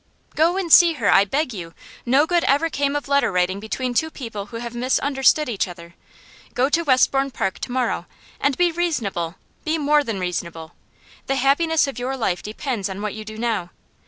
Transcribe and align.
'Go 0.33 0.57
and 0.57 0.73
see 0.73 0.93
her, 0.93 1.11
I 1.11 1.25
beg 1.25 1.53
you! 1.53 1.75
No 2.07 2.25
good 2.25 2.43
ever 2.45 2.71
came 2.71 2.95
of 2.95 3.07
letter 3.07 3.31
writing 3.31 3.59
between 3.59 3.93
two 3.93 4.09
people 4.09 4.47
who 4.47 4.57
have 4.57 4.73
misunderstood 4.73 5.47
each 5.47 5.67
other. 5.67 5.93
Go 6.55 6.69
to 6.69 6.81
Westbourne 6.81 7.29
Park 7.29 7.59
to 7.59 7.71
morrow. 7.71 8.07
And 8.39 8.57
be 8.57 8.71
reasonable; 8.71 9.35
be 9.63 9.77
more 9.77 10.03
than 10.03 10.19
reasonable. 10.19 10.73
The 11.27 11.35
happiness 11.35 11.85
of 11.85 11.99
your 11.99 12.17
life 12.17 12.41
depends 12.41 12.89
on 12.89 13.03
what 13.03 13.13
you 13.13 13.23
do 13.23 13.37
now. 13.37 13.69